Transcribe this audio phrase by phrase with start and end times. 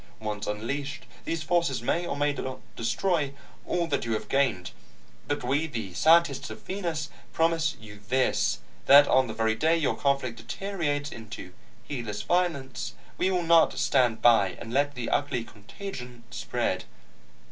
[0.19, 3.33] Once unleashed, these forces may or may not destroy
[3.67, 4.71] all that you have gained.
[5.27, 9.95] But we, the scientists of Venus, promise you this that on the very day your
[9.95, 11.53] conflict deteriorates into
[11.83, 16.85] heedless violence, we will not stand by and let the ugly contagion spread.